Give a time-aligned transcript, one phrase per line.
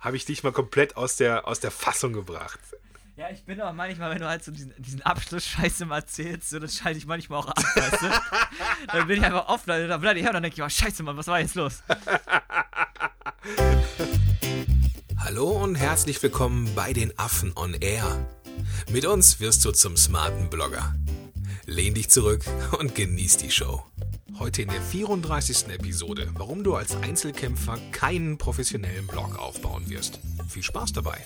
[0.00, 2.58] habe ich dich mal komplett aus der, aus der Fassung gebracht.
[3.16, 6.58] Ja, ich bin aber manchmal, wenn du halt so diesen, diesen Abschluss-Scheiße mal erzählst, so,
[6.58, 8.06] dann schalte ich manchmal auch ab, weißt du?
[8.92, 11.02] Dann bin ich einfach offline, dann bleib ich her und dann denke ich, oh, scheiße,
[11.02, 11.82] Mann, was war jetzt los?
[15.18, 18.26] Hallo und herzlich willkommen bei den Affen on Air.
[18.90, 20.94] Mit uns wirst du zum smarten Blogger.
[21.66, 22.42] Lehn dich zurück
[22.78, 23.84] und genieß die Show.
[24.40, 25.68] Heute in der 34.
[25.68, 30.18] Episode, warum du als Einzelkämpfer keinen professionellen Blog aufbauen wirst.
[30.48, 31.18] Viel Spaß dabei!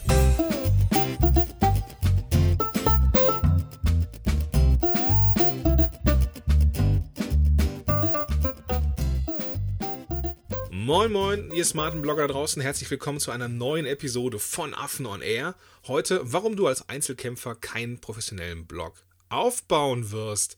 [10.73, 15.23] Moin moin, ihr smarten Blogger draußen, herzlich willkommen zu einer neuen Episode von Affen on
[15.23, 15.55] Air.
[15.87, 20.57] Heute, warum du als Einzelkämpfer keinen professionellen Blog aufbauen wirst.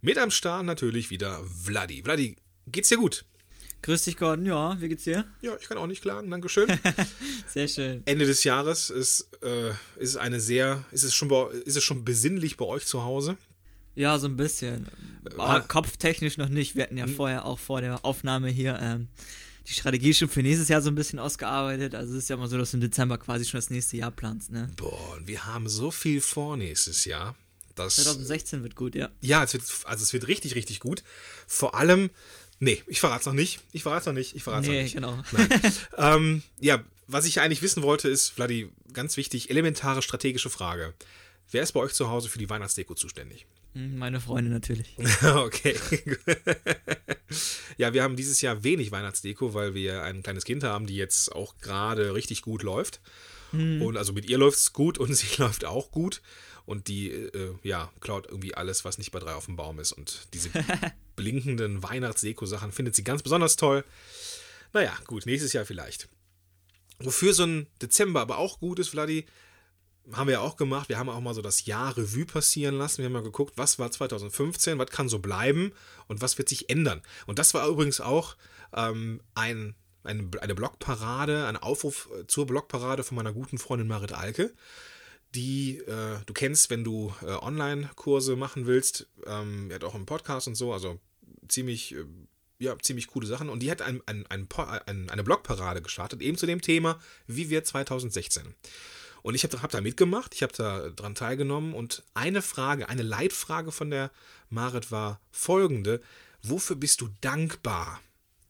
[0.00, 2.02] Mit am Start natürlich wieder Vladi.
[2.02, 2.36] Vladi,
[2.66, 3.24] geht's dir gut?
[3.82, 4.46] Grüß dich, Gordon.
[4.46, 5.24] Ja, wie geht's dir?
[5.42, 6.66] Ja, ich kann auch nicht klagen, Dankeschön.
[7.48, 8.02] sehr schön.
[8.04, 12.04] Ende des Jahres ist, äh, ist eine sehr, ist es, schon bei, ist es schon
[12.04, 13.36] besinnlich bei euch zu Hause?
[13.94, 14.86] Ja, so ein bisschen.
[15.36, 16.74] Aber kopftechnisch noch nicht.
[16.74, 17.14] Wir hatten ja hm.
[17.14, 19.08] vorher auch vor der Aufnahme hier ähm,
[19.66, 21.94] die Strategie schon für nächstes Jahr so ein bisschen ausgearbeitet.
[21.94, 24.10] Also es ist ja immer so, dass du im Dezember quasi schon das nächste Jahr
[24.10, 24.68] planst, ne?
[24.76, 27.34] Boah, wir haben so viel vor nächstes Jahr.
[27.76, 29.10] Das, 2016 wird gut, ja.
[29.20, 31.04] Ja, es wird, also es wird richtig, richtig gut.
[31.46, 32.10] Vor allem,
[32.58, 33.60] nee, ich verrate es noch nicht.
[33.72, 34.34] Ich verrate es noch nicht.
[34.34, 34.94] Ich verrate nee, noch nicht.
[34.94, 35.22] genau.
[35.98, 40.94] ähm, ja, was ich eigentlich wissen wollte, ist, Vladi, ganz wichtig, elementare strategische Frage.
[41.50, 43.46] Wer ist bei euch zu Hause für die Weihnachtsdeko zuständig?
[43.74, 44.96] Hm, meine Freunde natürlich.
[45.22, 45.76] okay.
[47.76, 51.32] ja, wir haben dieses Jahr wenig Weihnachtsdeko, weil wir ein kleines Kind haben, die jetzt
[51.32, 53.00] auch gerade richtig gut läuft.
[53.50, 53.82] Hm.
[53.82, 56.22] Und also mit ihr läuft es gut und sie läuft auch gut.
[56.66, 59.92] Und die, äh, ja, klaut irgendwie alles, was nicht bei drei auf dem Baum ist.
[59.92, 60.50] Und diese
[61.16, 63.84] blinkenden Weihnachtsdeko-Sachen findet sie ganz besonders toll.
[64.72, 66.08] Naja, gut, nächstes Jahr vielleicht.
[66.98, 69.26] Wofür so ein Dezember aber auch gut ist, Vladi,
[70.12, 70.88] haben wir ja auch gemacht.
[70.88, 72.98] Wir haben auch mal so das Jahr Revue passieren lassen.
[72.98, 75.72] Wir haben mal geguckt, was war 2015, was kann so bleiben
[76.06, 77.02] und was wird sich ändern.
[77.26, 78.36] Und das war übrigens auch
[78.74, 79.74] ähm, ein,
[80.04, 84.54] eine, eine Blogparade, ein Aufruf äh, zur Blogparade von meiner guten Freundin Marit Alke,
[85.36, 89.06] die äh, du kennst, wenn du äh, Online-Kurse machen willst.
[89.26, 90.98] Ähm, er hat auch einen Podcast und so, also
[91.48, 91.94] ziemlich.
[91.94, 92.04] Äh,
[92.58, 93.50] ja, ziemlich coole Sachen.
[93.50, 97.66] Und die hat ein, ein, ein, eine Blogparade gestartet, eben zu dem Thema, wie wird
[97.66, 98.54] 2016.
[99.20, 103.02] Und ich habe hab da mitgemacht, ich habe da dran teilgenommen und eine Frage, eine
[103.02, 104.10] Leitfrage von der
[104.48, 106.00] Marit war folgende:
[106.42, 108.00] Wofür bist du dankbar?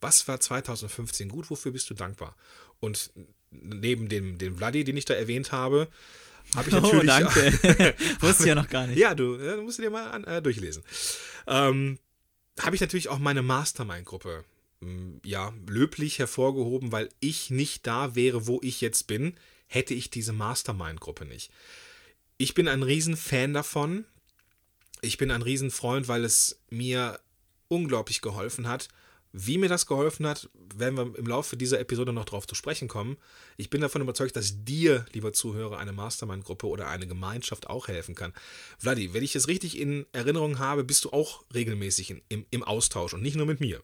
[0.00, 1.50] Was war 2015 gut?
[1.50, 2.36] Wofür bist du dankbar?
[2.78, 3.10] Und
[3.50, 5.88] neben dem, dem Vladi, den ich da erwähnt habe,
[6.54, 7.02] habe ich natürlich.
[7.02, 7.94] Oh, danke.
[8.20, 8.98] Wusste ich ja noch gar nicht.
[8.98, 10.82] Ja, du, du musst dir mal an, äh, durchlesen.
[11.46, 11.98] Ähm,
[12.60, 14.44] habe ich natürlich auch meine Mastermind-Gruppe
[15.24, 19.34] ja, löblich hervorgehoben, weil ich nicht da wäre, wo ich jetzt bin,
[19.66, 21.50] hätte ich diese Mastermind-Gruppe nicht.
[22.36, 24.04] Ich bin ein Riesenfan davon.
[25.00, 27.18] Ich bin ein Riesenfreund, weil es mir
[27.68, 28.88] unglaublich geholfen hat.
[29.38, 32.88] Wie mir das geholfen hat, werden wir im Laufe dieser Episode noch darauf zu sprechen
[32.88, 33.19] kommen.
[33.58, 38.14] Ich bin davon überzeugt, dass dir, lieber Zuhörer, eine Mastermind-Gruppe oder eine Gemeinschaft auch helfen
[38.14, 38.32] kann.
[38.78, 42.64] Vladi, wenn ich es richtig in Erinnerung habe, bist du auch regelmäßig in, im, im
[42.64, 43.82] Austausch und nicht nur mit mir.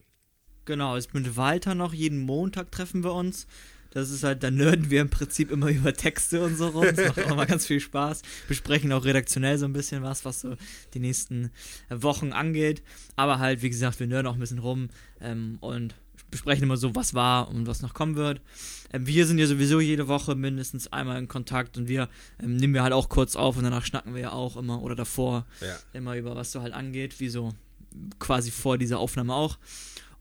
[0.64, 1.92] Genau, ist mit Walter noch.
[1.92, 3.46] Jeden Montag treffen wir uns.
[3.92, 6.86] Das ist halt, da nerden wir im Prinzip immer über Texte und so rum.
[6.94, 8.22] Das macht auch mal ganz viel Spaß.
[8.48, 10.56] Besprechen auch redaktionell so ein bisschen was, was so
[10.94, 11.50] die nächsten
[11.90, 12.82] Wochen angeht.
[13.16, 14.88] Aber halt, wie gesagt, wir nerden auch ein bisschen rum
[15.20, 15.94] ähm, und
[16.30, 18.40] besprechen immer so, was war und was noch kommen wird.
[18.92, 22.08] Ähm, wir sind ja sowieso jede Woche mindestens einmal in Kontakt und wir
[22.42, 24.96] ähm, nehmen wir halt auch kurz auf und danach schnacken wir ja auch immer oder
[24.96, 25.76] davor ja.
[25.92, 27.52] immer über was so halt angeht, wie so
[28.18, 29.58] quasi vor dieser Aufnahme auch.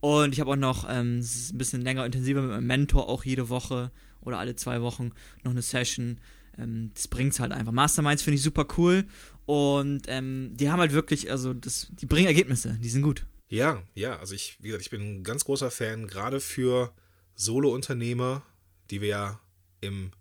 [0.01, 3.49] Und ich habe auch noch ähm, ein bisschen länger intensiver mit meinem Mentor auch jede
[3.49, 3.91] Woche
[4.21, 5.11] oder alle zwei Wochen
[5.43, 6.19] noch eine Session.
[6.57, 7.71] Ähm, das bringt's halt einfach.
[7.71, 9.05] Masterminds finde ich super cool
[9.45, 13.25] und ähm, die haben halt wirklich, also das, die bringen Ergebnisse, die sind gut.
[13.47, 16.93] Ja, ja, also ich, wie gesagt, ich bin ein ganz großer Fan, gerade für
[17.35, 18.43] Solo-Unternehmer,
[18.89, 19.39] die wir ja
[19.81, 20.11] im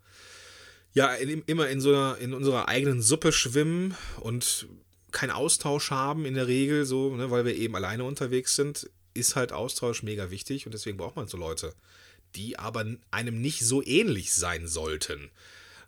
[0.93, 4.67] ja, in, immer in so einer, in unserer eigenen Suppe schwimmen und
[5.12, 9.37] keinen Austausch haben in der Regel, so, ne, weil wir eben alleine unterwegs sind, ist
[9.37, 11.75] halt Austausch mega wichtig und deswegen braucht man so Leute,
[12.35, 15.31] die aber einem nicht so ähnlich sein sollten.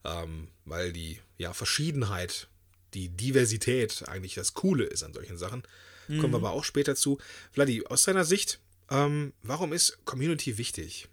[0.05, 2.49] Ähm, weil die ja, Verschiedenheit,
[2.95, 5.63] die Diversität eigentlich das Coole ist an solchen Sachen.
[6.09, 6.19] Mhm.
[6.19, 7.19] Kommen wir aber auch später zu.
[7.53, 8.59] Vladi, aus deiner Sicht,
[8.91, 11.09] ähm, warum ist Community wichtig?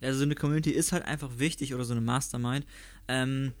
[0.00, 2.66] Also so eine Community ist halt einfach wichtig oder so eine Mastermind.
[3.08, 3.52] Ähm,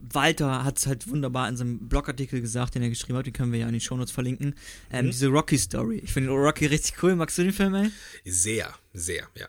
[0.00, 3.52] Walter hat es halt wunderbar in seinem Blogartikel gesagt, den er geschrieben hat, den können
[3.52, 4.54] wir ja in den Shownotes verlinken.
[4.90, 5.10] Ähm, mhm.
[5.10, 6.00] Diese Rocky-Story.
[6.04, 7.16] Ich finde Rocky richtig cool.
[7.16, 7.90] Magst du den Film, ey?
[8.24, 9.46] Sehr, sehr, ja.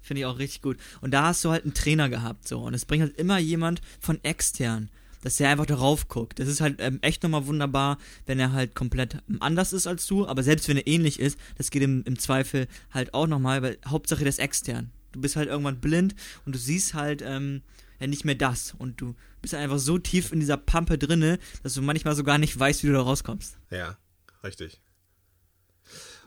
[0.00, 0.78] Finde ich auch richtig gut.
[1.00, 2.60] Und da hast du halt einen Trainer gehabt, so.
[2.60, 4.88] Und es bringt halt immer jemand von extern,
[5.22, 6.38] dass der einfach darauf guckt.
[6.38, 10.26] Das ist halt ähm, echt nochmal wunderbar, wenn er halt komplett anders ist als du,
[10.26, 13.78] aber selbst wenn er ähnlich ist, das geht im, im Zweifel halt auch nochmal, weil
[13.86, 14.90] Hauptsache der ist extern.
[15.12, 16.14] Du bist halt irgendwann blind
[16.46, 17.62] und du siehst halt, ähm,
[17.98, 18.74] ja nicht mehr das.
[18.78, 22.38] Und du bist einfach so tief in dieser Pampe drinne, dass du manchmal so gar
[22.38, 23.58] nicht weißt, wie du da rauskommst.
[23.70, 23.98] Ja,
[24.42, 24.80] richtig.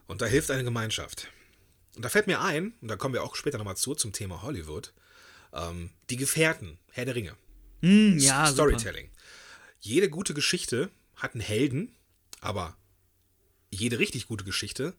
[0.08, 1.30] Und da hilft eine Gemeinschaft.
[1.96, 4.42] Und da fällt mir ein, und da kommen wir auch später nochmal zu, zum Thema
[4.42, 4.94] Hollywood,
[5.54, 7.36] ähm, die Gefährten, Herr der Ringe.
[7.82, 9.08] Mm, ja, Storytelling.
[9.08, 9.22] Super.
[9.80, 11.96] Jede gute Geschichte hat einen Helden,
[12.40, 12.78] aber
[13.70, 14.96] jede richtig gute Geschichte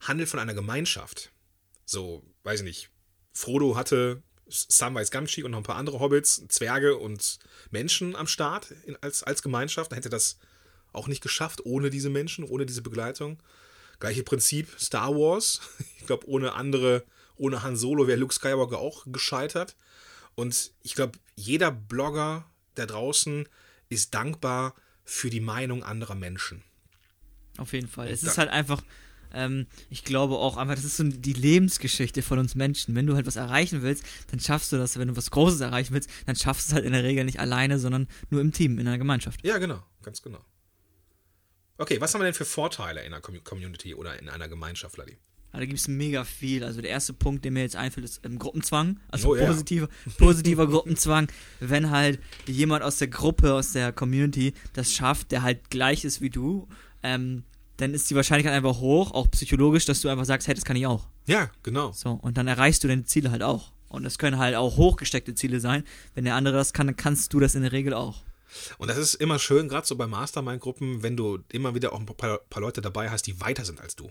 [0.00, 1.32] handelt von einer Gemeinschaft.
[1.84, 2.90] So, weiß ich nicht.
[3.32, 7.38] Frodo hatte Samwise Gamgee und noch ein paar andere Hobbits, Zwerge und
[7.70, 9.92] Menschen am Start in, als, als Gemeinschaft.
[9.92, 10.38] Da hätte das
[10.92, 13.38] auch nicht geschafft ohne diese Menschen, ohne diese Begleitung.
[14.00, 15.60] Gleiche Prinzip Star Wars.
[15.98, 17.02] Ich glaube, ohne andere,
[17.36, 19.74] ohne Han Solo wäre Luke Skywalker auch gescheitert.
[20.34, 22.44] Und ich glaube, jeder Blogger
[22.74, 23.48] da draußen
[23.88, 24.74] ist dankbar
[25.04, 26.62] für die Meinung anderer Menschen.
[27.56, 28.08] Auf jeden Fall.
[28.08, 28.82] es ist halt einfach,
[29.34, 32.94] ähm, ich glaube auch einfach, das ist so die Lebensgeschichte von uns Menschen.
[32.94, 34.98] Wenn du halt was erreichen willst, dann schaffst du das.
[34.98, 37.40] Wenn du was Großes erreichen willst, dann schaffst du es halt in der Regel nicht
[37.40, 39.44] alleine, sondern nur im Team, in einer Gemeinschaft.
[39.44, 40.44] Ja, genau, ganz genau.
[41.76, 45.18] Okay, was haben wir denn für Vorteile in einer Community oder in einer Gemeinschaft, Ladi?
[45.54, 46.64] Also da gibt es mega viel.
[46.64, 48.98] Also der erste Punkt, der mir jetzt einfällt, ist ähm, Gruppenzwang.
[49.08, 50.12] Also oh, positiver, ja.
[50.18, 51.28] positiver Gruppenzwang.
[51.60, 56.20] Wenn halt jemand aus der Gruppe, aus der Community das schafft, der halt gleich ist
[56.20, 56.66] wie du,
[57.04, 57.44] ähm,
[57.76, 60.76] dann ist die Wahrscheinlichkeit einfach hoch, auch psychologisch, dass du einfach sagst, hey, das kann
[60.76, 61.06] ich auch.
[61.26, 61.92] Ja, genau.
[61.92, 63.72] So, und dann erreichst du deine Ziele halt auch.
[63.88, 65.84] Und das können halt auch hochgesteckte Ziele sein.
[66.14, 68.22] Wenn der andere das kann, dann kannst du das in der Regel auch.
[68.78, 72.06] Und das ist immer schön, gerade so bei Mastermind-Gruppen, wenn du immer wieder auch ein
[72.06, 74.10] paar, paar, Leute dabei hast, die weiter sind als du.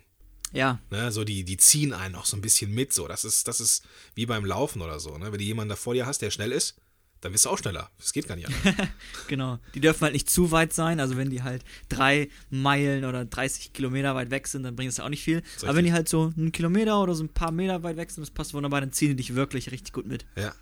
[0.51, 0.80] Ja.
[0.92, 2.94] Ne, so die, die ziehen einen auch so ein bisschen mit.
[2.94, 3.07] So.
[3.07, 3.83] Das, ist, das ist
[4.15, 5.18] wie beim Laufen oder so.
[5.18, 5.31] Ne?
[5.31, 6.75] Wenn du jemanden da vor dir hast, der schnell ist,
[7.24, 7.90] dann bist du auch schneller.
[7.98, 8.90] Das geht gar nicht anders.
[9.28, 9.58] genau.
[9.74, 11.00] Die dürfen halt nicht zu weit sein.
[11.00, 15.00] Also wenn die halt drei Meilen oder 30 Kilometer weit weg sind, dann bringt es
[15.00, 15.38] auch nicht viel.
[15.38, 15.64] Richtig.
[15.64, 18.24] Aber wenn die halt so einen Kilometer oder so ein paar Meter weit weg sind,
[18.24, 20.25] das passt wunderbar, dann ziehen die dich wirklich richtig gut mit.
[20.36, 20.54] Ja.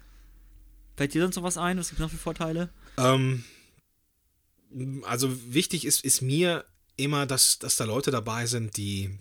[0.98, 1.80] Fällt dir sonst noch was ein?
[1.80, 2.70] Was gibt es noch für Vorteile?
[2.98, 3.44] Ähm,
[5.04, 6.64] also wichtig ist, ist mir
[6.96, 9.18] immer, dass, dass da Leute dabei sind, die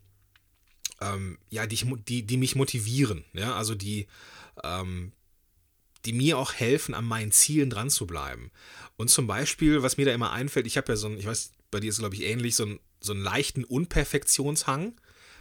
[1.00, 4.08] ähm, ja, die, die, die mich motivieren, ja, also die,
[4.62, 5.12] ähm,
[6.04, 8.50] die mir auch helfen, an meinen Zielen dran zu bleiben.
[8.96, 11.52] Und zum Beispiel, was mir da immer einfällt, ich habe ja so ein, ich weiß,
[11.70, 14.94] bei dir ist es glaube ich ähnlich, so, ein, so einen leichten Unperfektionshang,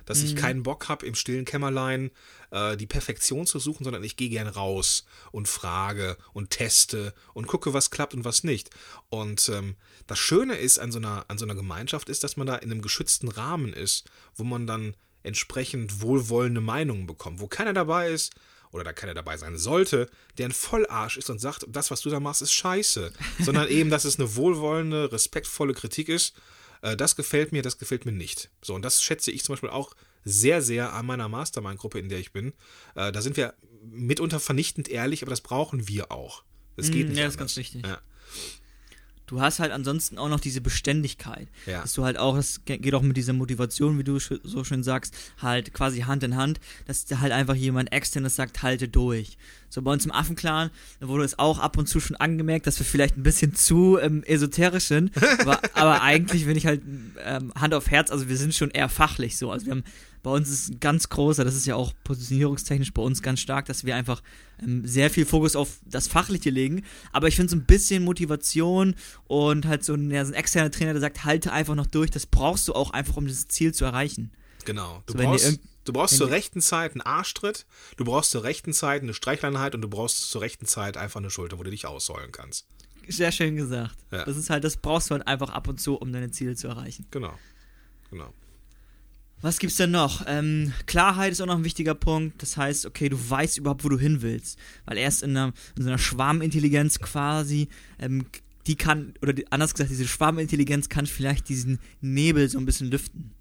[0.05, 0.25] dass mhm.
[0.25, 2.11] ich keinen Bock habe, im stillen Kämmerlein
[2.51, 7.47] äh, die Perfektion zu suchen, sondern ich gehe gern raus und frage und teste und
[7.47, 8.69] gucke, was klappt und was nicht.
[9.09, 9.75] Und ähm,
[10.07, 12.71] das Schöne ist an so, einer, an so einer Gemeinschaft ist, dass man da in
[12.71, 18.33] einem geschützten Rahmen ist, wo man dann entsprechend wohlwollende Meinungen bekommt, wo keiner dabei ist,
[18.71, 22.09] oder da keiner dabei sein sollte, der ein Vollarsch ist und sagt, das, was du
[22.09, 23.11] da machst, ist scheiße.
[23.39, 26.35] Sondern eben, dass es eine wohlwollende, respektvolle Kritik ist.
[26.81, 28.49] Äh, das gefällt mir, das gefällt mir nicht.
[28.61, 32.19] So, und das schätze ich zum Beispiel auch sehr, sehr an meiner Mastermind-Gruppe, in der
[32.19, 32.53] ich bin.
[32.95, 36.43] Äh, da sind wir mitunter vernichtend ehrlich, aber das brauchen wir auch.
[36.75, 37.17] Das geht mm, nicht.
[37.17, 37.85] Ja, das ist ganz wichtig.
[37.85, 37.99] Ja
[39.29, 41.47] du hast halt ansonsten auch noch diese Beständigkeit.
[41.67, 41.81] Ja.
[41.81, 45.15] Dass du halt auch, das geht auch mit dieser Motivation, wie du so schön sagst,
[45.37, 49.37] halt quasi Hand in Hand, dass da halt einfach jemand externes sagt, halte durch.
[49.69, 52.87] So bei uns im Affenclan wurde es auch ab und zu schon angemerkt, dass wir
[52.87, 55.11] vielleicht ein bisschen zu ähm, esoterisch sind.
[55.41, 56.81] aber, aber eigentlich, wenn ich halt
[57.23, 59.51] ähm, Hand auf Herz, also wir sind schon eher fachlich so.
[59.51, 59.83] Also wir haben
[60.21, 63.65] bei uns ist ein ganz großer, das ist ja auch positionierungstechnisch bei uns ganz stark,
[63.65, 64.21] dass wir einfach
[64.61, 66.83] ähm, sehr viel Fokus auf das Fachliche legen.
[67.11, 68.95] Aber ich finde so ein bisschen Motivation
[69.27, 72.11] und halt so ein, ja, so ein externer Trainer, der sagt, halte einfach noch durch,
[72.11, 74.31] das brauchst du auch einfach, um dieses Ziel zu erreichen.
[74.65, 75.01] Genau.
[75.05, 77.65] Du so, brauchst, du brauchst zur rechten Zeit einen Arschtritt,
[77.97, 81.29] du brauchst zur rechten Zeit eine Streichleinheit und du brauchst zur rechten Zeit einfach eine
[81.29, 82.67] Schulter, wo du dich aussäulen kannst.
[83.07, 83.95] Sehr schön gesagt.
[84.11, 84.25] Ja.
[84.25, 86.67] Das ist halt, das brauchst du halt einfach ab und zu, um deine Ziele zu
[86.67, 87.07] erreichen.
[87.09, 87.33] Genau.
[88.11, 88.33] Genau.
[89.41, 90.23] Was gibt's denn noch?
[90.27, 92.41] Ähm, Klarheit ist auch noch ein wichtiger Punkt.
[92.41, 94.59] Das heißt, okay, du weißt überhaupt, wo du hin willst.
[94.85, 97.69] Weil erst in, einer, in so einer Schwarmintelligenz quasi,
[97.99, 98.25] ähm,
[98.67, 102.91] die kann, oder die, anders gesagt, diese Schwarmintelligenz kann vielleicht diesen Nebel so ein bisschen
[102.91, 103.31] lüften.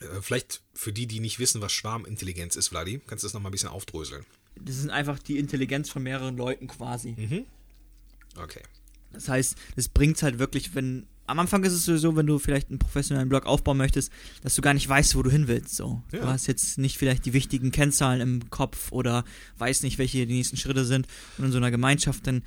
[0.00, 3.50] Äh, vielleicht für die, die nicht wissen, was Schwarmintelligenz ist, Vladi, kannst du das nochmal
[3.50, 4.24] ein bisschen aufdröseln?
[4.56, 7.14] Das ist einfach die Intelligenz von mehreren Leuten quasi.
[7.16, 7.46] Mhm.
[8.36, 8.62] Okay.
[9.12, 12.68] Das heißt, das bringt halt wirklich, wenn am Anfang ist es so, wenn du vielleicht
[12.68, 14.10] einen professionellen Blog aufbauen möchtest,
[14.42, 15.76] dass du gar nicht weißt, wo du hin willst.
[15.76, 16.02] So.
[16.12, 16.20] Ja.
[16.20, 19.24] Du hast jetzt nicht vielleicht die wichtigen Kennzahlen im Kopf oder
[19.58, 21.06] weißt nicht, welche die nächsten Schritte sind.
[21.38, 22.42] Und in so einer Gemeinschaft dann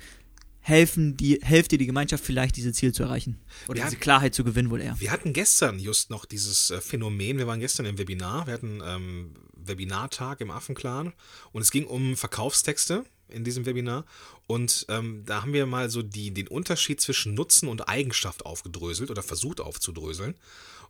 [0.60, 3.38] helfen die, hilft dir die Gemeinschaft vielleicht, diese Ziele zu erreichen.
[3.66, 4.98] Oder Wir diese hatten- Klarheit zu gewinnen, wohl eher.
[4.98, 8.80] Wir hatten gestern just noch dieses äh, Phänomen, wir waren gestern im Webinar, wir hatten
[8.82, 11.12] ähm, Webinartag im Affenclan
[11.52, 14.04] und es ging um Verkaufstexte in diesem Webinar
[14.46, 19.10] und ähm, da haben wir mal so die, den Unterschied zwischen Nutzen und Eigenschaft aufgedröselt
[19.10, 20.34] oder versucht aufzudröseln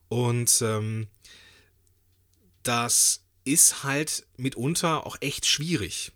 [0.09, 1.09] und ähm,
[2.63, 6.13] das ist halt mitunter auch echt schwierig,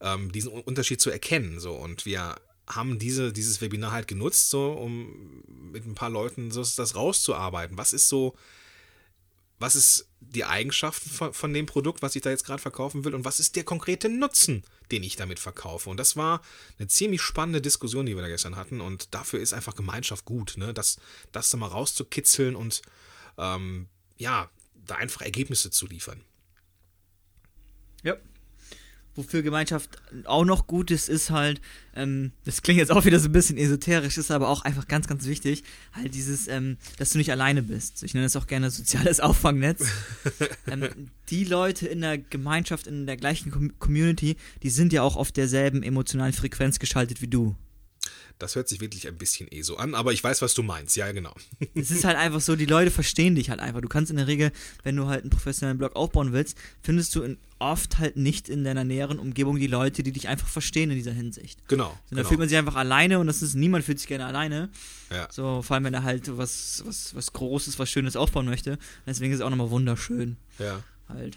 [0.00, 1.60] ähm, diesen Un- Unterschied zu erkennen.
[1.60, 1.74] So.
[1.74, 2.34] Und wir
[2.66, 7.78] haben diese, dieses Webinar halt genutzt, so, um mit ein paar Leuten so das rauszuarbeiten.
[7.78, 8.34] Was ist so,
[9.58, 13.14] was ist die Eigenschaft von, von dem Produkt, was ich da jetzt gerade verkaufen will
[13.14, 15.88] und was ist der konkrete Nutzen, den ich damit verkaufe?
[15.88, 16.42] Und das war
[16.78, 20.54] eine ziemlich spannende Diskussion, die wir da gestern hatten und dafür ist einfach Gemeinschaft gut,
[20.56, 20.74] ne?
[20.74, 20.98] das,
[21.32, 22.82] das da mal rauszukitzeln und
[23.38, 26.22] ähm, ja, da einfach Ergebnisse zu liefern.
[28.02, 28.16] Ja.
[29.16, 29.90] Wofür Gemeinschaft
[30.24, 31.60] auch noch gut ist, ist halt,
[31.94, 35.08] ähm, das klingt jetzt auch wieder so ein bisschen esoterisch, ist aber auch einfach ganz,
[35.08, 38.02] ganz wichtig, halt dieses, ähm, dass du nicht alleine bist.
[38.02, 39.88] Ich nenne es auch gerne soziales Auffangnetz.
[40.70, 40.88] ähm,
[41.30, 45.32] die Leute in der Gemeinschaft, in der gleichen Com Community, die sind ja auch auf
[45.32, 47.56] derselben emotionalen Frequenz geschaltet wie du.
[48.38, 50.96] Das hört sich wirklich ein bisschen eh so an, aber ich weiß, was du meinst.
[50.96, 51.34] Ja, genau.
[51.74, 53.80] Es ist halt einfach so, die Leute verstehen dich halt einfach.
[53.80, 54.52] Du kannst in der Regel,
[54.82, 58.64] wenn du halt einen professionellen Blog aufbauen willst, findest du in, oft halt nicht in
[58.64, 61.66] deiner näheren Umgebung die Leute, die dich einfach verstehen in dieser Hinsicht.
[61.68, 61.90] Genau.
[61.90, 62.28] Und da genau.
[62.28, 64.68] fühlt man sich einfach alleine und das ist, niemand fühlt sich gerne alleine.
[65.10, 65.28] Ja.
[65.30, 68.78] So, vor allem wenn er halt was, was, was Großes, was Schönes aufbauen möchte.
[69.06, 70.36] Deswegen ist es auch nochmal wunderschön.
[70.58, 70.82] ja.
[71.08, 71.36] Halt.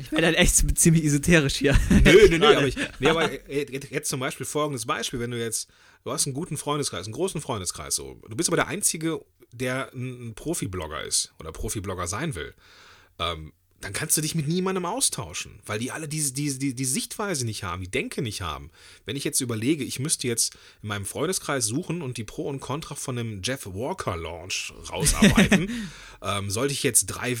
[0.00, 1.78] Ich werde halt echt ziemlich esoterisch hier.
[1.90, 5.68] Nö, nö, nö, aber, ich, nee, aber jetzt zum Beispiel folgendes Beispiel, wenn du jetzt,
[6.04, 9.92] du hast einen guten Freundeskreis, einen großen Freundeskreis, so, du bist aber der Einzige, der
[9.94, 12.54] ein Profi-Blogger ist oder Profi-Blogger sein will,
[13.18, 16.84] ähm, dann kannst du dich mit niemandem austauschen, weil die alle diese, diese, die, die
[16.84, 18.70] Sichtweise nicht haben, die Denke nicht haben.
[19.06, 22.60] Wenn ich jetzt überlege, ich müsste jetzt in meinem Freundeskreis suchen und die Pro und
[22.60, 25.70] Contra von einem Jeff Walker Launch rausarbeiten,
[26.22, 27.38] ähm, sollte ich jetzt drei äh,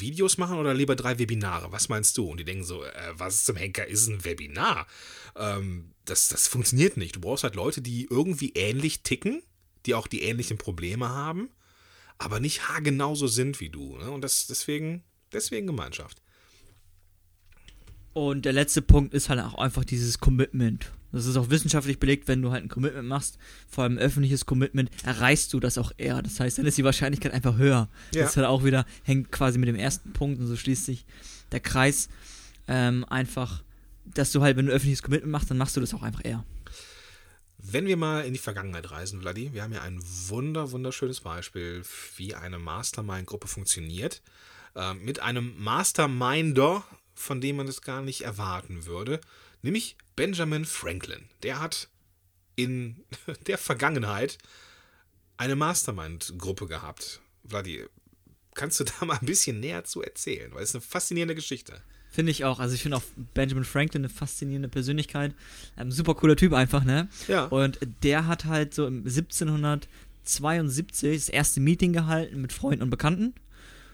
[0.00, 1.72] Videos machen oder lieber drei Webinare?
[1.72, 2.24] Was meinst du?
[2.24, 4.86] Und die denken so, äh, was zum Henker ist ein Webinar?
[5.36, 7.16] Ähm, das, das funktioniert nicht.
[7.16, 9.42] Du brauchst halt Leute, die irgendwie ähnlich ticken,
[9.84, 11.50] die auch die ähnlichen Probleme haben,
[12.16, 13.98] aber nicht haargenauso sind wie du.
[13.98, 14.10] Ne?
[14.10, 16.22] Und das deswegen, deswegen Gemeinschaft.
[18.12, 20.92] Und der letzte Punkt ist halt auch einfach dieses Commitment.
[21.12, 24.46] Das ist auch wissenschaftlich belegt, wenn du halt ein Commitment machst, vor allem ein öffentliches
[24.46, 26.22] Commitment, erreichst du das auch eher.
[26.22, 27.88] Das heißt, dann ist die Wahrscheinlichkeit einfach höher.
[28.14, 28.22] Ja.
[28.22, 31.04] Das ist halt auch wieder, hängt quasi mit dem ersten Punkt und so schließt sich
[31.52, 32.08] der Kreis.
[32.66, 33.62] Ähm, einfach,
[34.06, 36.24] dass du halt, wenn du ein öffentliches Commitment machst, dann machst du das auch einfach
[36.24, 36.44] eher.
[37.58, 41.82] Wenn wir mal in die Vergangenheit reisen, Vladi, wir haben ja ein wunder, wunderschönes Beispiel,
[42.16, 44.22] wie eine Mastermind-Gruppe funktioniert.
[44.74, 46.82] Ähm, mit einem Masterminder,
[47.14, 49.20] von dem man es gar nicht erwarten würde,
[49.62, 51.28] nämlich Benjamin Franklin.
[51.42, 51.88] Der hat
[52.56, 53.04] in
[53.46, 54.38] der Vergangenheit
[55.36, 57.20] eine Mastermind-Gruppe gehabt.
[57.46, 57.84] Vladi,
[58.54, 60.54] kannst du da mal ein bisschen näher zu erzählen?
[60.54, 61.82] Weil es ist eine faszinierende Geschichte.
[62.10, 62.60] Finde ich auch.
[62.60, 63.02] Also ich finde auch
[63.32, 65.34] Benjamin Franklin eine faszinierende Persönlichkeit.
[65.78, 67.08] Ähm, super cooler Typ einfach, ne?
[67.26, 67.46] Ja.
[67.46, 73.32] Und der hat halt so im 1772 das erste Meeting gehalten mit Freunden und Bekannten.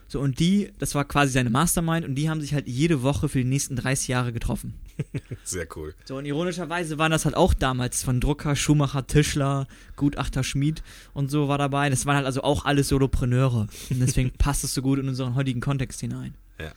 [0.09, 3.29] So, und die, das war quasi seine Mastermind und die haben sich halt jede Woche
[3.29, 4.73] für die nächsten 30 Jahre getroffen.
[5.43, 5.93] Sehr cool.
[6.03, 10.81] So, und ironischerweise waren das halt auch damals von Drucker, Schumacher, Tischler, Gutachter, Schmied
[11.13, 11.91] und so war dabei.
[11.91, 13.67] Das waren halt also auch alles Solopreneure.
[13.91, 16.33] Und deswegen passt es so gut in unseren heutigen Kontext hinein.
[16.59, 16.71] Ja.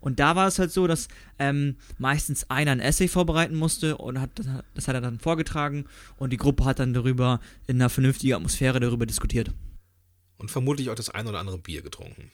[0.00, 1.06] Und da war es halt so, dass
[1.38, 5.84] ähm, meistens einer ein Essay vorbereiten musste und hat das, das hat er dann vorgetragen
[6.16, 7.38] und die Gruppe hat dann darüber
[7.68, 9.52] in einer vernünftigen Atmosphäre darüber diskutiert.
[10.38, 12.32] Und vermutlich auch das ein oder andere Bier getrunken.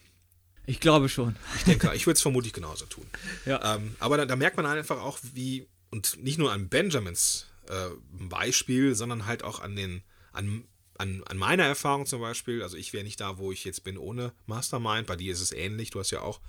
[0.67, 1.37] Ich glaube schon.
[1.57, 3.07] Ich denke, ich würde es vermutlich genauso tun.
[3.47, 3.77] Ja.
[3.77, 7.89] Ähm, aber da, da merkt man einfach auch, wie, und nicht nur an Benjamins äh,
[8.11, 10.03] Beispiel, sondern halt auch an den,
[10.33, 10.65] an,
[10.99, 12.63] an, an meiner Erfahrung zum Beispiel.
[12.63, 15.07] Also ich wäre nicht da, wo ich jetzt bin ohne Mastermind.
[15.07, 15.91] Bei dir ist es ähnlich.
[15.91, 16.41] Du hast ja auch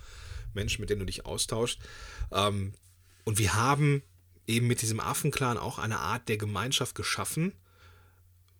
[0.54, 1.80] Menschen, mit denen du dich austauscht.
[2.30, 2.74] Ähm,
[3.24, 4.02] und wir haben
[4.46, 7.52] eben mit diesem Affenclan auch eine Art der Gemeinschaft geschaffen.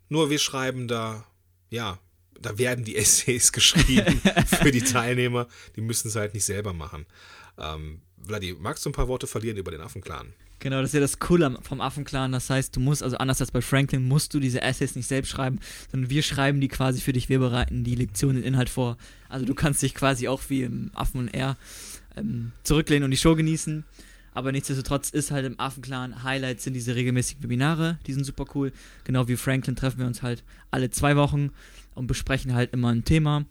[0.08, 1.26] Nur wir schreiben da,
[1.70, 1.98] ja,
[2.42, 5.48] da werden die Essays geschrieben für die Teilnehmer.
[5.76, 7.06] Die müssen es halt nicht selber machen.
[7.58, 10.32] Ähm, Vladi, magst du ein paar Worte verlieren über den Affenclan?
[10.60, 12.30] Genau, das ist ja das Coole vom Affenclan.
[12.30, 15.30] Das heißt, du musst, also anders als bei Franklin, musst du diese Essays nicht selbst
[15.30, 15.58] schreiben,
[15.90, 17.28] sondern wir schreiben die quasi für dich.
[17.28, 18.96] Wir bereiten die Lektion, den Inhalt vor.
[19.28, 21.56] Also du kannst dich quasi auch wie im Affen und R
[22.16, 23.84] ähm, zurücklehnen und die Show genießen.
[24.34, 28.72] Aber nichtsdestotrotz ist halt im Affenclan Highlights sind diese regelmäßigen Webinare, die sind super cool.
[29.04, 31.50] Genau wie Franklin treffen wir uns halt alle zwei Wochen
[31.94, 33.46] und besprechen halt immer ein Thema.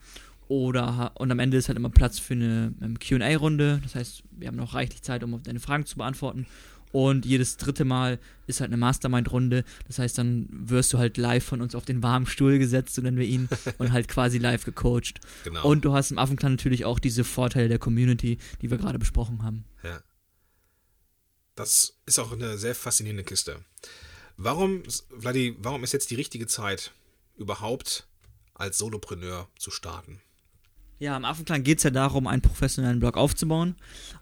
[0.47, 3.79] Oder und am Ende ist halt immer Platz für eine ähm, QA-Runde.
[3.83, 6.45] Das heißt, wir haben noch reichlich Zeit, um auf deine Fragen zu beantworten.
[6.91, 9.63] Und jedes dritte Mal ist halt eine Mastermind-Runde.
[9.87, 13.01] Das heißt, dann wirst du halt live von uns auf den warmen Stuhl gesetzt, so
[13.01, 15.21] nennen wir ihn, und halt quasi live gecoacht.
[15.45, 15.65] Genau.
[15.65, 19.43] Und du hast im Affenklan natürlich auch diese Vorteile der Community, die wir gerade besprochen
[19.43, 19.63] haben.
[19.83, 20.01] Ja.
[21.55, 23.63] Das ist auch eine sehr faszinierende Kiste.
[24.35, 24.83] Warum,
[25.17, 26.91] Vladi, warum ist jetzt die richtige Zeit,
[27.37, 28.07] überhaupt
[28.61, 30.21] als Solopreneur zu starten?
[30.99, 33.75] Ja, im Affenklang geht es ja darum, einen professionellen Blog aufzubauen.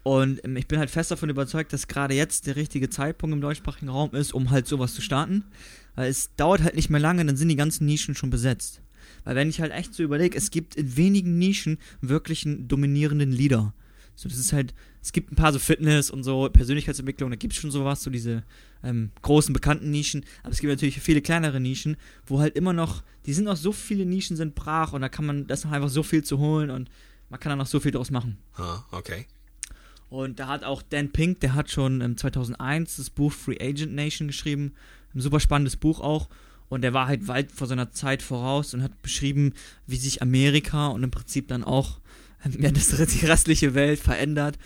[0.03, 3.41] Und ähm, ich bin halt fest davon überzeugt, dass gerade jetzt der richtige Zeitpunkt im
[3.41, 5.43] deutschsprachigen Raum ist, um halt sowas zu starten.
[5.95, 8.81] Weil es dauert halt nicht mehr lange, dann sind die ganzen Nischen schon besetzt.
[9.25, 13.33] Weil wenn ich halt echt so überlege, es gibt in wenigen Nischen wirklich einen dominierenden
[13.33, 13.73] Leader.
[14.19, 17.53] So, das ist halt, es gibt ein paar so Fitness und so Persönlichkeitsentwicklung, da gibt
[17.53, 18.43] es schon sowas, so diese
[18.83, 21.95] ähm, großen bekannten Nischen, aber es gibt natürlich viele kleinere Nischen,
[22.25, 25.25] wo halt immer noch, die sind noch so viele Nischen sind brach und da kann
[25.25, 26.89] man, das noch einfach so viel zu holen und
[27.29, 28.37] man kann da noch so viel draus machen.
[28.55, 29.25] Ah, okay.
[30.09, 33.95] Und da hat auch Dan Pink, der hat schon ähm, 2001 das Buch Free Agent
[33.95, 34.73] Nation geschrieben,
[35.15, 36.27] ein super spannendes Buch auch.
[36.67, 39.53] Und der war halt weit vor seiner Zeit voraus und hat beschrieben,
[39.87, 42.01] wie sich Amerika und im Prinzip dann auch
[42.43, 44.57] das, die restliche Welt verändert.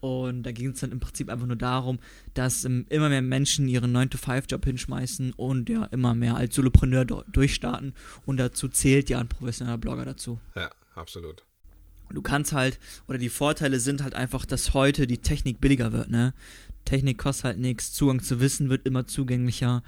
[0.00, 1.98] Und da ging es dann im Prinzip einfach nur darum,
[2.32, 7.94] dass ähm, immer mehr Menschen ihren 9-to-5-Job hinschmeißen und ja immer mehr als Solopreneur durchstarten.
[8.24, 10.40] Und dazu zählt ja ein professioneller Blogger dazu.
[10.56, 11.44] Ja, absolut.
[12.08, 16.10] Du kannst halt, oder die Vorteile sind halt einfach, dass heute die Technik billiger wird,
[16.10, 16.34] ne?
[16.86, 19.82] Technik kostet halt nichts, Zugang zu Wissen wird immer zugänglicher.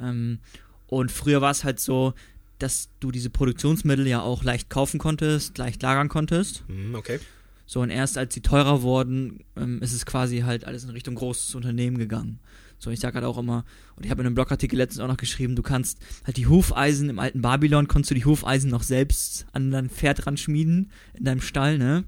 [0.00, 0.38] Ähm,
[0.86, 2.14] und früher war es halt so,
[2.62, 6.64] dass du diese Produktionsmittel ja auch leicht kaufen konntest, leicht lagern konntest.
[6.68, 7.18] Mhm, okay.
[7.66, 11.14] So, und erst als sie teurer wurden, ähm, ist es quasi halt alles in Richtung
[11.14, 12.40] großes Unternehmen gegangen.
[12.78, 13.64] So, ich sage halt auch immer,
[13.94, 17.10] und ich habe in einem Blogartikel letztens auch noch geschrieben, du kannst halt die Hufeisen
[17.10, 21.24] im alten Babylon, konntest du die Hufeisen noch selbst an dein Pferd ran schmieden, in
[21.24, 22.04] deinem Stall, ne?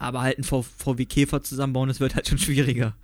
[0.00, 2.96] Aber halt ein VW Käfer zusammenbauen, das wird halt schon schwieriger.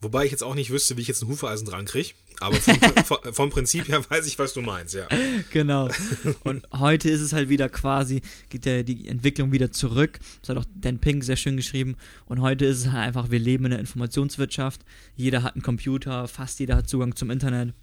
[0.00, 2.14] Wobei ich jetzt auch nicht wüsste, wie ich jetzt ein Hufeisen dran kriege.
[2.40, 2.56] Aber
[3.04, 5.06] vom, vom, Prinzip her weiß ich, was du meinst, ja.
[5.50, 5.90] Genau.
[6.44, 10.20] Und heute ist es halt wieder quasi, geht der, die Entwicklung wieder zurück.
[10.40, 11.96] Das hat auch Dan Pink sehr schön geschrieben.
[12.24, 14.80] Und heute ist es halt einfach, wir leben in der Informationswirtschaft.
[15.16, 17.74] Jeder hat einen Computer, fast jeder hat Zugang zum Internet.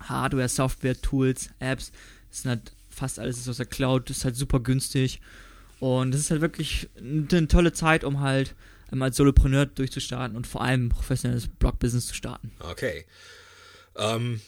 [0.00, 1.92] Hardware, Software, Tools, Apps.
[2.30, 4.08] Das sind halt fast alles ist aus der Cloud.
[4.08, 5.20] Das ist halt super günstig.
[5.84, 8.54] Und es ist halt wirklich eine tolle Zeit, um halt
[8.90, 12.52] ähm, als Solopreneur durchzustarten und vor allem professionelles Blog-Business zu starten.
[12.58, 13.04] Okay.
[13.94, 14.40] Ähm,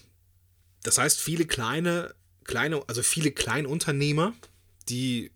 [0.82, 4.32] das heißt, viele kleine, kleine, also viele Kleinunternehmer,
[4.88, 5.30] die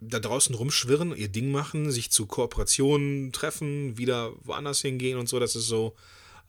[0.00, 5.40] da draußen rumschwirren, ihr Ding machen, sich zu Kooperationen treffen, wieder woanders hingehen und so,
[5.40, 5.94] das ist so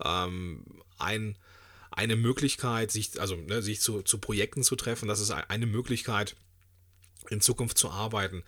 [0.06, 0.64] ähm,
[1.00, 1.38] ein,
[1.92, 6.38] eine Möglichkeit, sich, also ne, sich zu, zu Projekten zu treffen, das ist eine Möglichkeit,
[7.30, 8.44] in Zukunft zu arbeiten.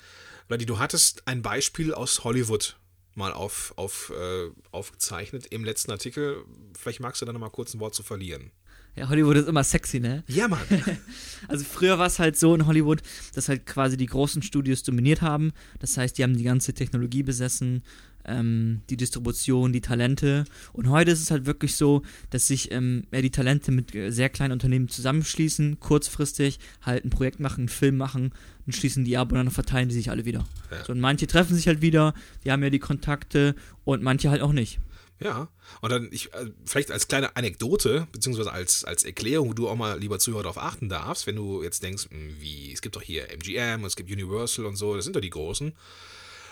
[0.48, 2.78] Vladi, du hattest ein Beispiel aus Hollywood
[3.16, 6.46] mal auf, auf, äh, aufgezeichnet im letzten Artikel.
[6.78, 8.52] Vielleicht magst du da nochmal kurz ein Wort zu verlieren.
[8.96, 10.24] Ja, Hollywood ist immer sexy, ne?
[10.28, 10.62] Ja, Mann.
[11.48, 13.02] also früher war es halt so in Hollywood,
[13.36, 15.52] dass halt quasi die großen Studios dominiert haben.
[15.80, 17.84] Das heißt, die haben die ganze Technologie besessen,
[18.28, 20.46] ähm, die Distribution, die Talente.
[20.74, 24.12] Und heute ist es halt wirklich so, dass sich ähm, ja, die Talente mit äh,
[24.12, 28.32] sehr kleinen Unternehmen zusammenschließen, kurzfristig halt ein Projekt machen, einen Film machen,
[28.66, 30.46] dann schließen die ab und dann verteilen die sich alle wieder.
[30.72, 30.84] Ja.
[30.86, 32.13] So, und manche treffen sich halt wieder,
[32.44, 34.80] die haben ja die Kontakte und manche halt auch nicht.
[35.20, 35.50] Ja,
[35.82, 39.76] und dann ich, äh, vielleicht als kleine Anekdote, beziehungsweise als, als Erklärung, wo du auch
[39.76, 43.02] mal, lieber Zuhörer, darauf achten darfst, wenn du jetzt denkst, hm, wie, es gibt doch
[43.02, 45.74] hier MGM, es gibt Universal und so, das sind doch die großen.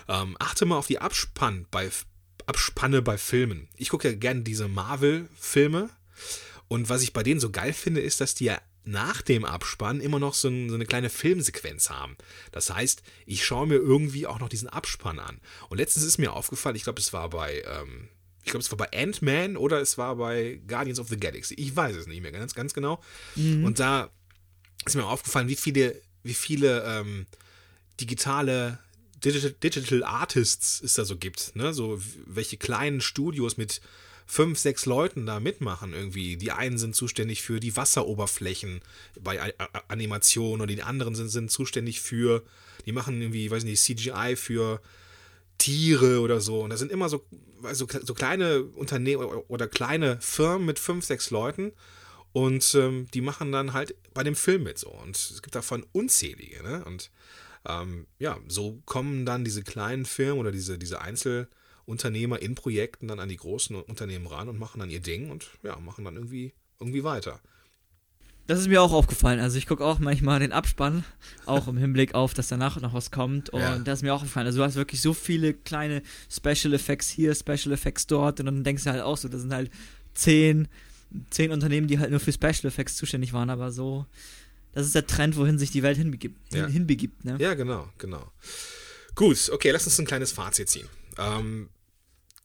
[0.08, 1.90] Ähm, achte mal auf die Abspann bei,
[2.46, 3.68] Abspanne bei Filmen.
[3.76, 5.90] Ich gucke ja gerne diese Marvel-Filme
[6.68, 10.00] und was ich bei denen so geil finde, ist, dass die ja nach dem Abspann
[10.00, 12.16] immer noch so, ein, so, eine kleine Filmsequenz haben.
[12.52, 15.40] Das heißt, ich schaue mir irgendwie auch noch diesen Abspann an.
[15.68, 18.08] Und letztens ist mir aufgefallen, ich glaube, es war bei, ähm,
[18.44, 21.54] ich glaube, es war bei Ant-Man oder es war bei Guardians of the Galaxy.
[21.54, 23.02] Ich weiß es nicht mehr ganz, ganz genau.
[23.34, 23.64] Mhm.
[23.64, 24.10] Und da
[24.84, 27.26] ist mir aufgefallen, wie viele, wie viele ähm,
[28.00, 28.78] digitale
[29.24, 31.56] Digital, Digital Artists es da so gibt.
[31.56, 31.72] Ne?
[31.72, 33.80] So welche kleinen Studios mit
[34.26, 36.36] fünf, sechs Leuten da mitmachen irgendwie.
[36.36, 38.80] Die einen sind zuständig für die Wasseroberflächen
[39.20, 39.54] bei
[39.88, 42.42] Animationen und die anderen sind, sind zuständig für,
[42.84, 44.82] die machen irgendwie, weiß nicht, CGI für
[45.58, 46.62] Tiere oder so.
[46.62, 47.24] Und das sind immer so,
[47.62, 51.72] also so kleine Unternehmen oder kleine Firmen mit fünf, sechs Leuten.
[52.32, 54.90] Und ähm, die machen dann halt bei dem Film mit so.
[54.90, 56.62] Und es gibt davon unzählige.
[56.62, 56.84] Ne?
[56.84, 57.10] Und
[57.68, 63.20] ähm, ja, so kommen dann diese kleinen Firmen oder diese, diese Einzelunternehmer in Projekten dann
[63.20, 66.52] an die großen Unternehmen ran und machen dann ihr Ding und ja, machen dann irgendwie,
[66.78, 67.40] irgendwie weiter.
[68.46, 69.40] Das ist mir auch aufgefallen.
[69.40, 71.02] Also ich gucke auch manchmal den Abspann,
[71.46, 73.50] auch im Hinblick auf, dass danach noch was kommt.
[73.50, 73.76] Und ja.
[73.78, 74.46] das ist mir auch aufgefallen.
[74.46, 78.62] Also du hast wirklich so viele kleine Special Effects hier, Special Effects dort und dann
[78.62, 79.70] denkst du halt auch so, das sind halt
[80.14, 80.68] zehn,
[81.30, 84.06] zehn Unternehmen, die halt nur für Special Effects zuständig waren, aber so,
[84.76, 86.52] das ist der Trend, wohin sich die Welt hinbegibt.
[86.52, 86.66] Ja.
[86.66, 87.38] hinbegibt ne?
[87.40, 88.30] Ja, genau, genau.
[89.14, 90.86] Gut, okay, lass uns ein kleines Fazit ziehen.
[91.16, 91.70] Ähm,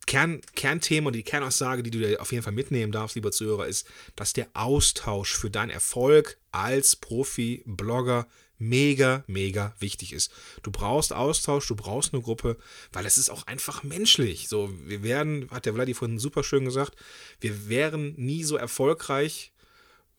[0.06, 3.66] Kern, Kernthema und die Kernaussage, die du dir auf jeden Fall mitnehmen darfst, lieber Zuhörer,
[3.66, 10.32] ist, dass der Austausch für deinen Erfolg als Profi, Blogger mega, mega wichtig ist.
[10.62, 12.56] Du brauchst Austausch, du brauchst eine Gruppe,
[12.92, 14.48] weil es ist auch einfach menschlich.
[14.48, 16.96] So, wir werden, hat der Vladi vorhin super schön gesagt,
[17.40, 19.52] wir wären nie so erfolgreich.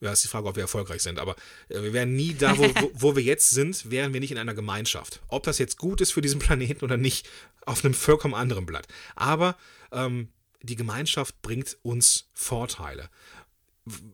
[0.04, 1.34] Ja, ist die Frage, ob wir erfolgreich sind, aber
[1.70, 4.52] äh, wir wären nie da, wo, wo, wir jetzt sind, wären wir nicht in einer
[4.52, 5.20] Gemeinschaft.
[5.28, 7.26] Ob das jetzt gut ist für diesen Planeten oder nicht,
[7.64, 8.86] auf einem vollkommen anderen Blatt.
[9.16, 9.56] Aber
[9.92, 10.28] ähm,
[10.60, 13.08] die Gemeinschaft bringt uns Vorteile.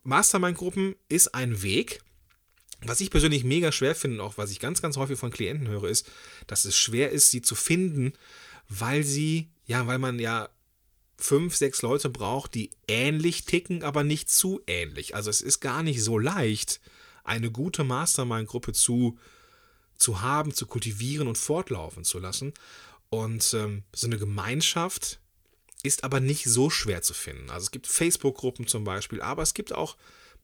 [0.05, 2.01] Mastermind-Gruppen ist ein Weg,
[2.83, 5.89] was ich persönlich mega schwer finde, auch was ich ganz, ganz häufig von Klienten höre,
[5.89, 6.09] ist,
[6.47, 8.13] dass es schwer ist, sie zu finden,
[8.69, 10.49] weil sie, ja, weil man ja
[11.21, 15.15] fünf, sechs Leute braucht, die ähnlich ticken, aber nicht zu ähnlich.
[15.15, 16.81] Also es ist gar nicht so leicht,
[17.25, 19.19] eine gute Mastermind-Gruppe zu,
[19.97, 22.53] zu haben, zu kultivieren und fortlaufen zu lassen.
[23.09, 25.21] Und ähm, so eine Gemeinschaft
[25.83, 27.51] ist aber nicht so schwer zu finden.
[27.51, 29.97] Also es gibt Facebook-Gruppen zum Beispiel, aber es gibt auch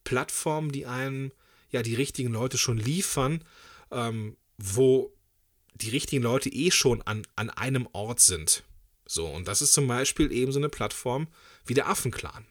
[0.05, 1.33] Plattformen, die einem
[1.71, 3.45] ja die richtigen Leute schon liefern,
[3.91, 5.13] ähm, wo
[5.75, 8.63] die richtigen Leute eh schon an, an einem Ort sind.
[9.07, 11.29] So, und das ist zum Beispiel eben so eine Plattform
[11.65, 12.47] wie der Affenclan.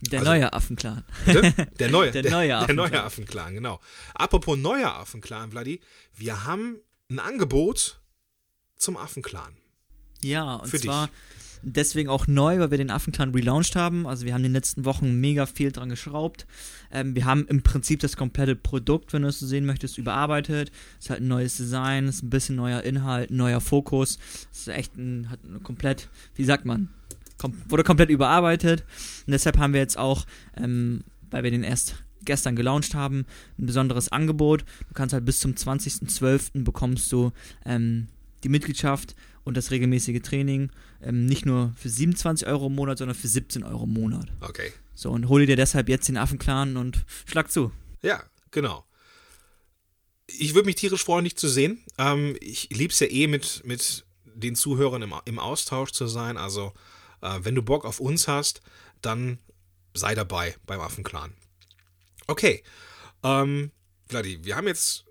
[0.00, 1.04] Der also, neue Affenclan.
[1.78, 2.76] Der neue, der, der neue Affenclan.
[2.76, 3.80] Der neue Affenclan, genau.
[4.14, 5.80] Apropos neuer Affenclan, Vladi,
[6.14, 7.98] wir haben ein Angebot
[8.76, 9.56] zum Affenclan.
[10.22, 11.16] Ja, und Für zwar dich
[11.66, 14.06] deswegen auch neu, weil wir den Affenclan relaunched haben.
[14.06, 16.46] Also wir haben in den letzten Wochen mega viel dran geschraubt.
[16.92, 20.70] Ähm, wir haben im Prinzip das komplette Produkt, wenn du es so sehen möchtest, überarbeitet.
[20.98, 24.18] Es ist halt ein neues Design, es ist ein bisschen neuer Inhalt, neuer Fokus.
[24.52, 26.88] Es ist echt ein, hat eine komplett, wie sagt man,
[27.36, 28.84] kom wurde komplett überarbeitet.
[29.26, 30.24] Und deshalb haben wir jetzt auch,
[30.56, 33.26] ähm, weil wir den erst gestern gelauncht haben,
[33.58, 34.64] ein besonderes Angebot.
[34.88, 36.64] Du kannst halt bis zum 20.12.
[36.64, 37.32] bekommst du
[37.64, 38.08] ähm,
[38.46, 40.70] die Mitgliedschaft und das regelmäßige Training
[41.02, 44.28] ähm, nicht nur für 27 Euro im Monat, sondern für 17 Euro im Monat.
[44.40, 44.72] Okay.
[44.94, 47.72] So, und hole dir deshalb jetzt den Affenclan und schlag zu.
[48.02, 48.84] Ja, genau.
[50.28, 51.82] Ich würde mich tierisch freuen, dich zu sehen.
[51.98, 56.36] Ähm, ich liebe es ja eh, mit, mit den Zuhörern im, im Austausch zu sein.
[56.36, 56.72] Also,
[57.20, 58.60] äh, wenn du Bock auf uns hast,
[59.02, 59.38] dann
[59.92, 61.34] sei dabei beim Affenclan.
[62.28, 62.62] Okay.
[63.24, 63.72] Ähm,
[64.08, 65.05] Vladi, wir haben jetzt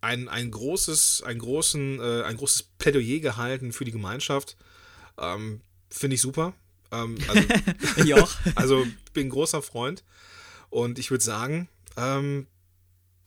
[0.00, 4.56] ein, ein großes, ein, großen, äh, ein großes Plädoyer gehalten für die Gemeinschaft.
[5.18, 6.54] Ähm, Finde ich super.
[6.92, 7.42] Ähm, also,
[8.04, 8.32] ich auch.
[8.54, 10.04] also bin ein großer Freund.
[10.70, 12.46] Und ich würde sagen, ähm,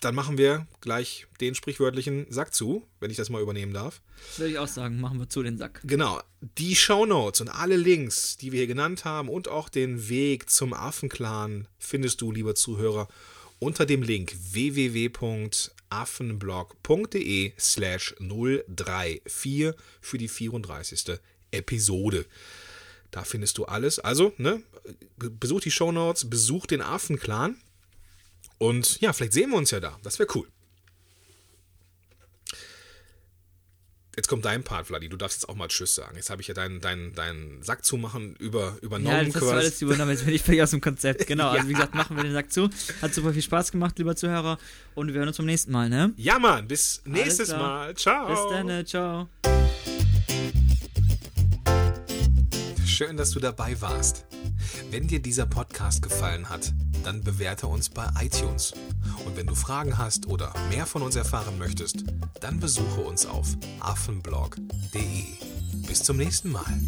[0.01, 4.01] dann machen wir gleich den sprichwörtlichen Sack zu, wenn ich das mal übernehmen darf.
[4.37, 5.81] Würde ich auch sagen, machen wir zu den Sack.
[5.83, 6.21] Genau.
[6.57, 10.73] Die Shownotes und alle Links, die wir hier genannt haben und auch den Weg zum
[10.73, 13.09] Affenclan findest du, lieber Zuhörer,
[13.59, 14.33] unter dem Link
[15.89, 21.19] www.affenblog.de slash 034 für die 34.
[21.51, 22.25] Episode.
[23.11, 23.99] Da findest du alles.
[23.99, 24.61] Also, ne,
[25.17, 27.57] besuch die Shownotes, besuch den Affenclan
[28.57, 29.97] und ja, vielleicht sehen wir uns ja da.
[30.03, 30.47] Das wäre cool.
[34.19, 35.07] Jetzt kommt dein Part, Vladi.
[35.07, 36.17] Du darfst jetzt auch mal Tschüss sagen.
[36.17, 39.15] Jetzt habe ich ja deinen, deinen, deinen Sack zumachen über, übernommen.
[39.15, 39.53] Ja, das quasi.
[39.53, 40.11] alles übernommen.
[40.11, 41.25] Jetzt bin ich völlig aus dem Konzept.
[41.25, 41.45] Genau.
[41.53, 41.59] ja.
[41.59, 42.69] Also, wie gesagt, machen wir den Sack zu.
[43.01, 44.57] Hat super viel Spaß gemacht, lieber Zuhörer.
[44.93, 46.11] Und wir hören uns beim nächsten Mal, ne?
[46.17, 46.67] Ja, Mann.
[46.67, 47.95] Bis nächstes Mal.
[47.95, 48.27] Ciao.
[48.27, 48.85] Bis dann.
[48.85, 49.29] Ciao.
[52.85, 54.25] Schön, dass du dabei warst.
[54.91, 56.73] Wenn dir dieser Podcast gefallen hat,
[57.03, 58.73] dann bewerte uns bei iTunes.
[59.25, 62.03] Und wenn du Fragen hast oder mehr von uns erfahren möchtest,
[62.41, 63.47] dann besuche uns auf
[63.79, 65.25] affenblog.de.
[65.87, 66.79] Bis zum nächsten Mal.